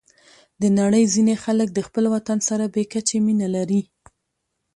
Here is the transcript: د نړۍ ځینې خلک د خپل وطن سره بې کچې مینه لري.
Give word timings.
د 0.61 0.63
نړۍ 0.79 1.03
ځینې 1.13 1.35
خلک 1.43 1.67
د 1.73 1.79
خپل 1.87 2.03
وطن 2.15 2.37
سره 2.49 2.65
بې 2.73 2.83
کچې 2.91 3.17
مینه 3.25 3.47
لري. 3.55 3.81